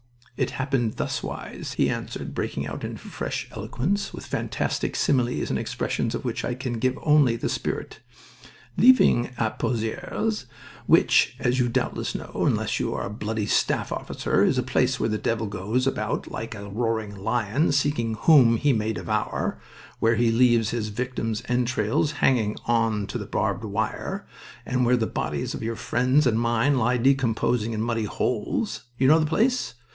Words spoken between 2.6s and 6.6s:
out into fresh eloquence, with fantastic similes and expressions of which I